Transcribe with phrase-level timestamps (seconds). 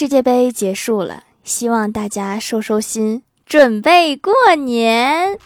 [0.00, 5.38] 世界杯结束了，希望大家收收心，准备过年。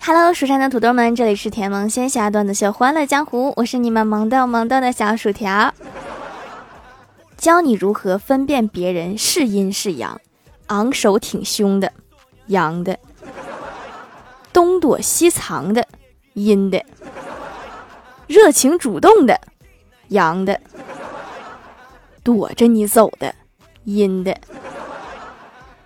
[0.00, 5.74] Hello，蜀山的土豆们，这里是甜萌仙侠段子秀《欢乐江湖》，我是你们萌豆萌豆的小薯条，
[7.36, 10.20] 教你如何分辨别人是阴是阳，
[10.68, 11.92] 昂首挺胸的，
[12.48, 12.94] 阳的；
[14.52, 15.86] 东躲西藏的，
[16.34, 16.84] 阴的；
[18.26, 19.40] 热情主动的，
[20.08, 20.54] 阳的；
[22.22, 23.34] 躲着你走的，
[23.84, 24.34] 阴的；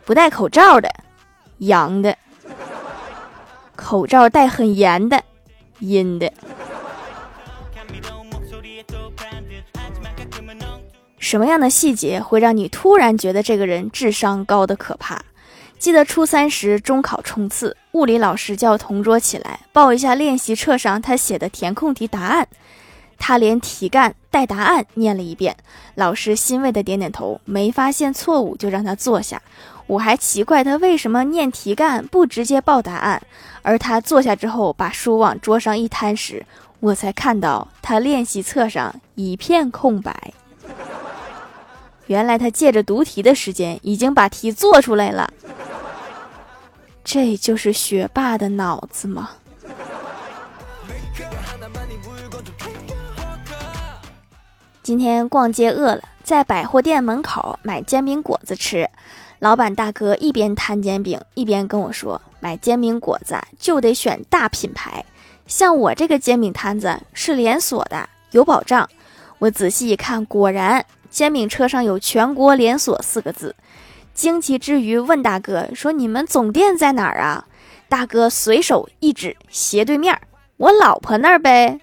[0.05, 0.91] 不戴口罩的，
[1.59, 2.17] 阳的。
[3.77, 5.23] 口罩戴很严的，
[5.81, 6.33] 阴的。
[11.19, 15.23] 什么样的细节会让你突然觉得这个人智商高的可怕？
[15.83, 22.47] 记得初三时中考冲刺，物理老师叫同桌起来报一下练习册上他写的填空题答案。
[23.19, 25.57] 他连题干带答案念了一遍，
[25.97, 29.43] 老师欣慰的点点头，没发现错误就让他坐下。
[29.89, 33.21] 我还奇怪他为什么念题干不直接报答案，
[33.63, 36.47] 而他坐下之后把书往桌上一摊时，
[36.79, 40.33] 我才看到他练习册上一片空白。
[42.07, 45.33] 原来他借着读题的时间已经把题做出来了。
[47.05, 49.31] 这就是学霸的脑子吗？
[54.83, 58.89] 今天逛街饿了，在百货店门口买煎饼果子吃。
[59.39, 65.05] 老板大哥一边摊煎饼，一边跟我说：“买煎饼果子就得选大品牌，
[65.47, 68.89] 像我这个煎饼摊子是连锁的，有保障。”
[69.39, 73.55] 我仔细一看，果然煎饼车上有“全国连锁”四个字。
[74.15, 77.47] 惊奇之余，问大哥说：“你们总店在哪儿啊？”
[77.89, 80.19] 大哥随手一指斜对面，
[80.57, 81.81] 我老婆那儿呗。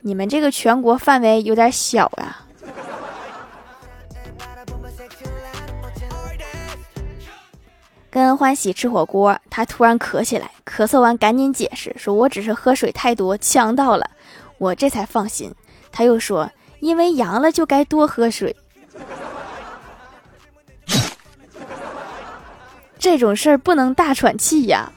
[0.00, 2.44] 你们这个全国范围有点小呀。
[8.10, 14.10] 跟欢喜吃火锅，他突然咳起来，咳嗽完赶紧解释说：“我只是喝水太多呛到了。”
[14.58, 15.54] 我这才放心。
[15.92, 16.50] 他又说
[16.80, 18.56] ：“因为阳了就该多喝水。”
[22.98, 24.92] 这种事儿不能大喘气呀。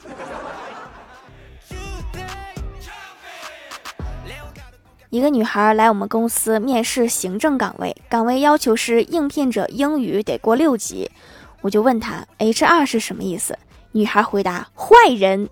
[5.10, 11.12] 一个女孩来我们公司面试行政岗位，岗位要求是应聘者英语得过六级。
[11.60, 13.58] 我就问她，H R 是什么意思？
[13.92, 15.50] 女孩回答：坏人。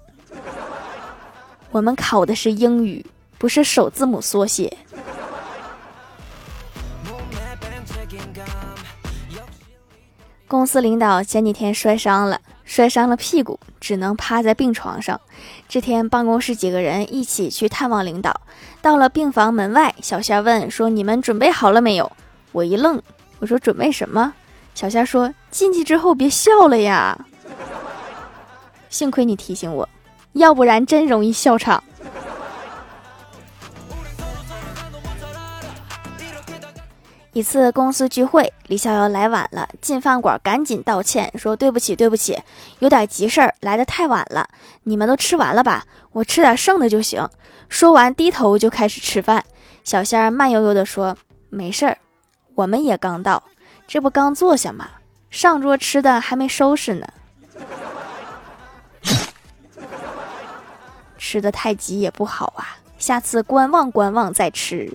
[1.71, 3.05] 我们考的是英语，
[3.37, 4.75] 不是首字母缩写。
[10.49, 15.21] 公司领导前几天摔伤了，摔伤了屁股，只能趴在病床上。
[15.67, 18.41] 这天办公室几个人一起去探望领导，
[18.81, 22.11] 到了病房门外，小仙问说：“你们准备好了没有？”
[22.51, 22.99] 我一愣，
[23.37, 24.33] 我说：“准备什么？”
[24.73, 27.15] 小仙说：“进去之后别笑了呀！
[28.89, 29.87] 幸亏你提醒我，
[30.33, 31.83] 要不然真容易笑场。”
[37.33, 42.41] 一次公司聚会，李逍遥来晚了，进饭馆赶紧道歉，说：“对不起，对不起，
[42.79, 44.47] 有点急事儿，来的太晚了。
[44.83, 45.85] 你们都吃完了吧？
[46.11, 47.29] 我吃点剩的就行。”
[47.69, 49.45] 说完，低头就开始吃饭。
[49.83, 51.15] 小仙儿慢悠悠地说
[51.49, 51.97] ：“没事儿，
[52.55, 53.43] 我们也刚到。”
[53.87, 54.89] 这不刚坐下吗？
[55.29, 57.07] 上桌吃的还没收拾呢。
[61.17, 64.91] 吃的太急也不好啊，下次观望观望再吃。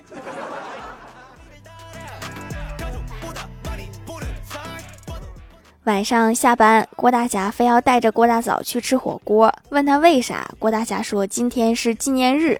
[5.85, 10.49] 晚上下班，郭大侠非要带着郭大嫂去吃火锅，问他为啥？
[10.57, 12.59] 郭大侠说今天是纪念日。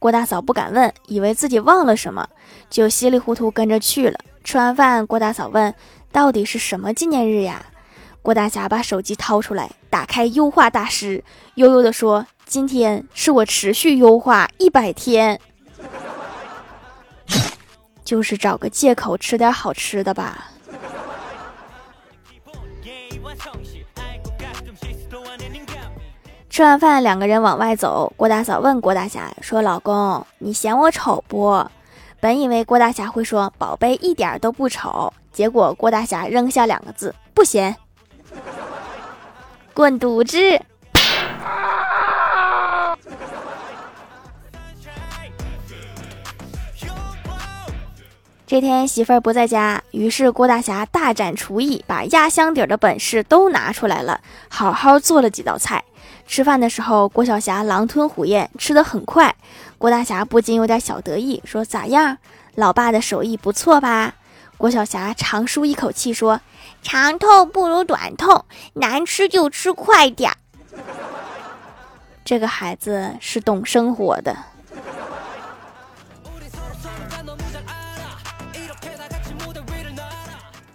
[0.00, 2.28] 郭大嫂不敢问，以为自己忘了什么，
[2.68, 4.18] 就稀里糊涂跟着去了。
[4.42, 5.72] 吃完饭，郭大嫂问
[6.10, 7.64] ：“到底是什么纪念日呀？”
[8.22, 11.22] 郭大侠把手机掏出来，打开优化大师，
[11.54, 15.40] 悠悠地说：“今天是我持续优化一百天，
[18.04, 20.50] 就是找个借口吃点好吃的吧。”
[26.54, 28.12] 吃完饭，两个人往外走。
[28.16, 31.66] 郭大嫂问郭大侠说：“老公，你嫌我丑不？”
[32.22, 37.74] 本以为郭大侠会说“宝贝一点都不丑”，结果郭大侠扔下两个字：“不嫌。
[39.74, 40.38] ”滚犊子！
[48.46, 55.82] 这天媳妇儿不在家，于是郭大侠大展厨艺，把压箱底的本事都拿出来了，好好做了几道菜。
[56.26, 59.34] 吃饭的时候，郭晓霞狼吞虎咽，吃得很快。
[59.78, 62.18] 郭大侠不禁有点小得意，说：“咋样，
[62.54, 64.14] 老爸的手艺不错吧？”
[64.56, 66.40] 郭晓霞长舒一口气，说
[66.82, 68.44] ：“长痛不如短痛，
[68.74, 70.32] 难吃就吃快点。”
[72.24, 74.34] 这个孩子是懂生活的。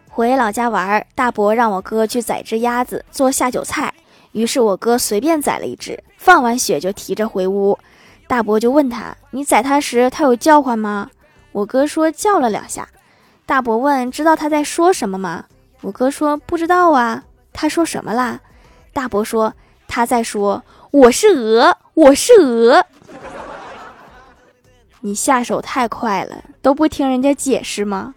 [0.08, 3.94] 回老家玩，大伯让我哥去宰只鸭子做下酒菜，
[4.32, 7.78] 于是我哥随便宰了一只，放完血就提着回屋。
[8.28, 11.10] 大伯就问他：“你宰它时，它有叫唤吗？”
[11.52, 12.88] 我哥说：“叫了两下。”
[13.48, 15.46] 大伯问：“知道他在说什么吗？”
[15.82, 18.40] 我哥说：“不知道啊。”他说什么啦？
[18.94, 19.54] 大伯说
[19.88, 22.86] ：“他在说我是鹅，我是鹅。”
[25.02, 28.14] 你下手太快了，都不听人家解释吗？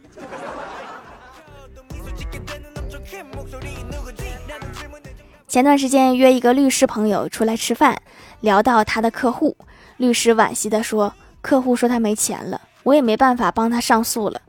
[5.53, 8.01] 前段时间约一个律师朋友出来吃饭，
[8.41, 9.55] 聊到他的客户。
[9.99, 11.13] 律师惋惜地说
[11.43, 14.41] ：“客户说他没钱了，我也没办法帮他上诉了。”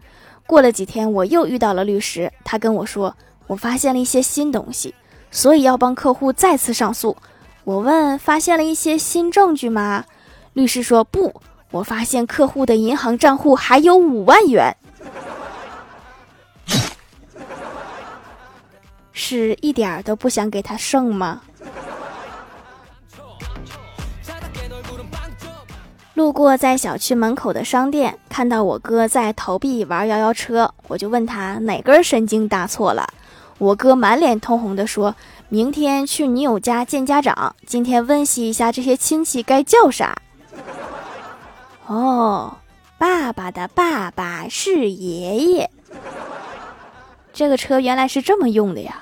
[0.47, 3.17] 过了几天，我又遇到了律师，他跟我说
[3.47, 4.95] ：“我发现了一些新东西，
[5.29, 7.17] 所以要帮客户再次上诉。”
[7.65, 10.05] 我问：“发现了一些新证据吗？”
[10.55, 11.41] 律师说：“不，
[11.71, 14.77] 我发现客户的银行账户还有五万元，
[19.37, 21.41] 是一点儿都不想给他剩吗？”
[26.13, 33.07] 路过在小区门口的商店，看到我哥在投币玩摇摇车，我就问他哪根神经搭错了。
[33.57, 35.15] 我哥满脸通红的说
[35.49, 40.15] ：“明天去女友家见家长，今天温习一下这些亲戚该叫啥。”
[41.87, 42.57] 哦，
[42.99, 45.71] 爸爸的爸爸是爷爷，
[47.33, 49.01] 这个车原来是这么用的呀。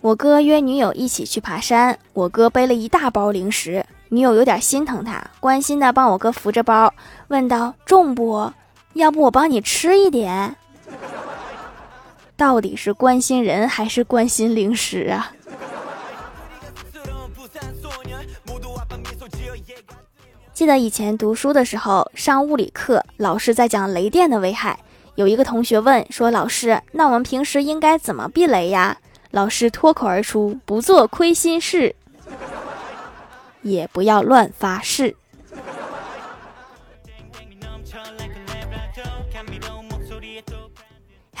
[0.00, 6.92] 我哥约女友一起去爬山，我哥背了一大包零食，女友有点心疼他，关心的帮我哥扶着包，
[7.28, 8.52] 问道：“重不？
[8.94, 10.56] 要不我帮你吃一点？”
[12.36, 15.32] 到底是关心人还是关心零食啊？
[20.62, 24.78] 记得以前读书的时候，上物理课，老师在讲雷电的危害，
[25.16, 28.96] 有一个同学问说：“老师，那我们平时应该怎么避雷呀？”
[29.32, 31.96] 老师脱口而出：“不做亏心事，
[33.62, 35.16] 也不要乱发誓。”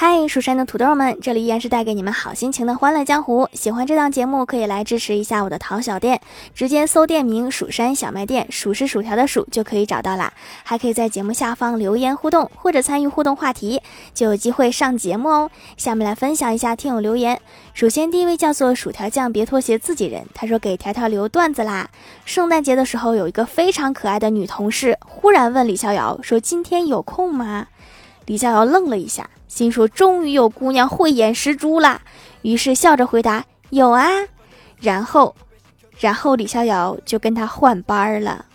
[0.04, 3.48] 嗨，蜀山的土豆们，这里依然是带给你们好心情的欢乐江湖。
[3.52, 6.20] 喜欢这档节目，可以来支持一下我的淘小店，
[6.52, 10.32] 直接搜店名“蜀山小卖店”，数是薯条的数就可以找到啦。
[10.64, 13.80] 还可以在节目下方留言互动，或者参与互动话题，
[14.12, 15.50] 就有机会上节目哦。
[15.76, 17.40] 下面来分享一下听友留言。
[17.72, 21.88] 首先第一位叫做薯条酱，别拖鞋自己人，他说给条条留段子啦。
[22.24, 27.68] 圣诞节的时候，有一个非常可爱的女同事，忽然问李逍遥说：“今天有空吗？”
[28.26, 29.30] 李逍遥愣了一下。
[29.54, 32.00] 心说：“终于有姑娘慧眼识珠啦！”
[32.40, 34.08] 于是笑着回答：“有啊。”
[34.80, 35.36] 然后，
[35.98, 38.46] 然后李逍遥就跟他换班了。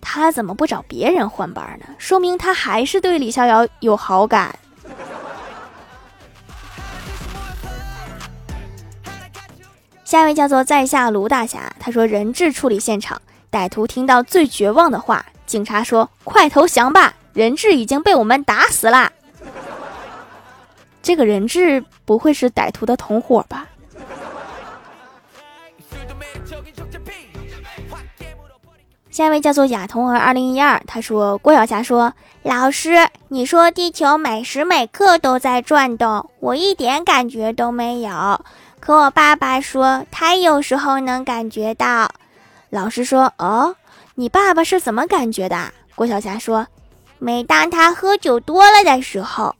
[0.00, 1.86] 他怎么不找别人换班呢？
[1.98, 4.58] 说明他还是对李逍遥有好感。
[10.04, 19.10] 下一位叫做在下卢大侠，他说：“人质处理现场，歹徒听到最绝望的话，警察说：‘快投降吧！’”人质已经被我们打死了。
[21.02, 23.66] 这个人质不会是歹徒的同伙吧？
[29.10, 38.44] 下一位叫做亚童儿二零一二，他说：“郭晓霞说，老师，你说地球每时每刻都在转动，我一点感觉都没有。
[38.80, 42.10] 可我爸爸说，他有时候能感觉到。”
[42.70, 43.76] 老师说：“哦，
[44.14, 46.66] 你爸爸是怎么感觉的？”郭晓霞说。
[47.24, 49.54] 每当他喝酒多了的时候，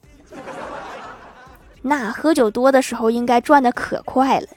[1.80, 4.48] 那喝酒多的时候应该转的可快了。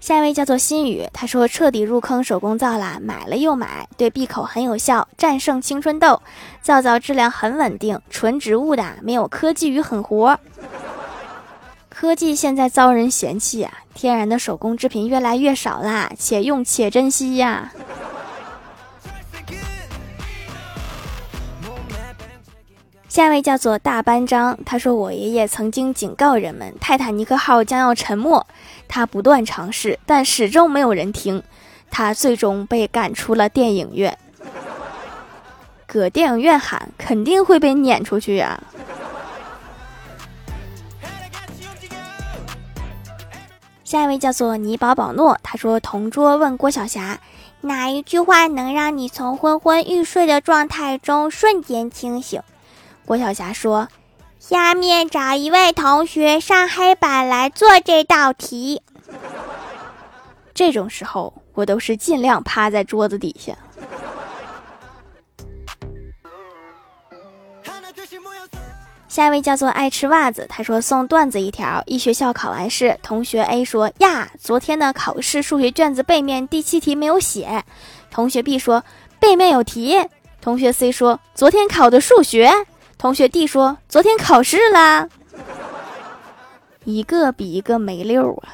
[0.00, 6.20] 下一位叫做心雨，他说彻底入坑手工皂啦，买了又买，对闭口很有效，战胜青春痘，
[6.60, 10.40] 皂皂质量很稳定，纯植物的，没有科技与狠活。
[12.00, 17.72] 科技现在遭人嫌弃呀，天然的手工制品越来越少啦，且用且珍惜呀。
[23.08, 28.46] 下一位叫做大班章，他说：“我爷爷曾经警告人们，泰坦尼克号将要沉没。
[28.86, 31.42] 他不断尝试，但始终没有人听。
[31.90, 34.16] 他最终被赶出了电影院。
[35.84, 38.62] 搁电影院喊，肯定会被撵出去呀。”
[43.88, 47.20] 下一位叫做尼宝宝诺，他说：“同桌问郭晓霞，
[47.62, 52.42] 哪一句话能让你从昏昏欲睡的状态中瞬间清醒？”
[53.06, 53.88] 郭晓霞说
[54.38, 58.82] ：“下面找一位同学上黑板来做这道题。”
[60.52, 63.56] 这种时候，我都是尽量趴在桌子底下。
[69.08, 77.64] 下一位叫做爱吃袜子，他说送段子一条：一学校考完试，同学 A 说呀，昨天的考试数学卷子背面第七题没有写。
[78.10, 78.84] 同学 B 说
[79.18, 80.06] 背面有题。
[80.40, 82.50] 同学 C 说昨天考的数学。
[82.96, 85.08] 同学 D 说昨天考试啦。
[86.84, 88.48] 一个比一个没溜啊。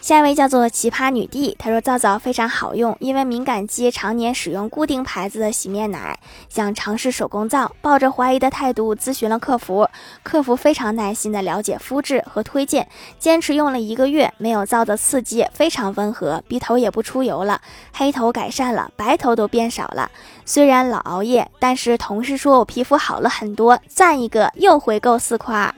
[0.00, 9.86] 下一位叫做奇葩女帝，她说皂皂非常好用，因为敏感肌常年使用固定牌子的洗面奶，想尝试手工皂，抱着怀疑的态度咨询了客服，
[10.22, 12.88] 客服非常耐心的了解肤质和推荐，
[13.18, 17.60] 坚持用了一个月，没有皂的刺激，非常温和，鼻头也不出油了，
[17.92, 20.10] 黑头改善了，白头都变少了。
[20.46, 25.74] 虽然老熬夜，但是同事说我皮肤好了很多，赞一个又回购四块。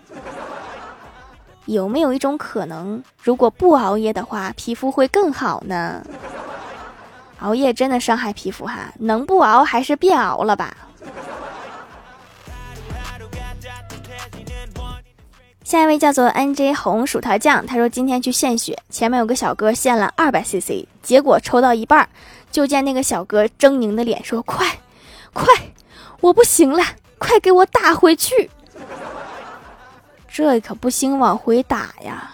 [1.66, 6.04] 有没有一种可能，如果不熬夜的话，皮肤会更好呢？
[7.40, 10.76] 熬夜真的伤害皮肤哈，能不熬还是别熬了吧。
[15.64, 22.09] 下一位叫做 N J 红薯条酱，他说今天去献血，前面有个小哥献了二百 CC，结果抽到一半，
[22.50, 24.66] 就见那个小哥狰狞的脸说：“快，
[25.33, 25.47] 快，
[26.21, 26.85] 我不行了，
[27.19, 28.50] 快给我打回去。”
[30.33, 32.31] 这可不兴往回打呀！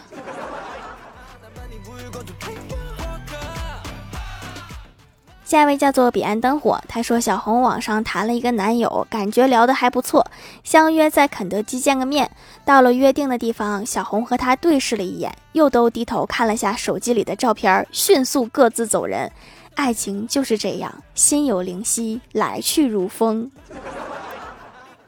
[5.45, 10.31] 下一位叫做彼岸灯火，他说小红网上谈了一个男友，感觉聊得还不错，
[10.63, 12.31] 相约在肯德基见个面。
[12.65, 19.33] 到了约定的地方，小红和他对视了一眼，又都低头看了下手机里的照片，迅速各自走人。
[19.75, 23.51] 爱情就是这样，心有灵犀，来去如风。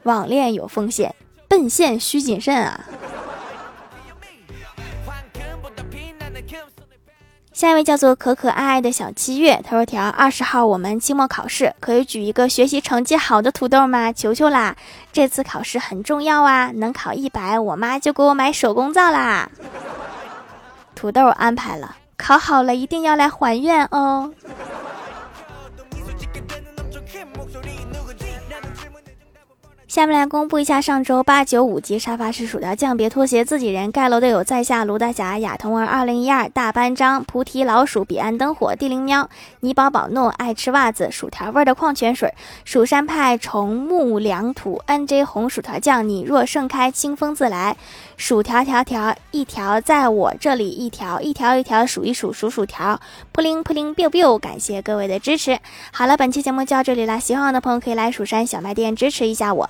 [0.03, 1.13] 网恋有风险。
[1.51, 2.79] 奔现需谨慎啊！
[7.51, 14.13] 下一位叫做可可爱爱的小七月，他说：“条二十号我们期末考试，可以举一个学习成绩好的土豆吗？
[14.13, 14.77] 求求啦！
[15.11, 19.51] 这次考试很重要啊，能考一百，我妈就给我买手工皂啦。”
[20.95, 24.31] 土豆安排了，考好了一定要来还愿哦。
[29.91, 39.29] 下面来公布一下上周八九五级沙发是薯条酱，别拖鞋，自己人盖楼的有在下卢大侠、亚童儿、二零一二大班章、菩提老鼠、彼岸灯火、地灵喵、
[39.59, 42.33] 泥宝宝诺、爱吃袜子、薯条味的矿泉水、
[42.63, 46.07] 蜀山派、虫木良土、NJ 红薯条酱。
[46.07, 47.75] 你若盛开，清风自来。
[48.15, 53.01] 薯条条条一条在我这里，一条一条一条数一数数薯条。
[53.33, 55.59] 扑灵扑灵 biu biu，感谢各位的支持。
[55.91, 59.69] 好了，本期节目就到这里啦，喜欢我的朋友可以来蜀山小卖店支持一下我。